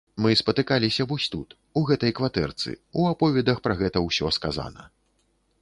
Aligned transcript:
Мы 0.25 0.29
спатыкаліся 0.39 1.05
вось 1.11 1.27
тут, 1.35 1.53
у 1.81 1.83
гэтай 1.91 2.15
кватэрцы, 2.21 2.69
у 3.03 3.05
аповедах 3.13 3.57
пра 3.69 3.79
гэта 3.83 4.07
ўсё 4.07 4.35
сказана. 4.39 4.93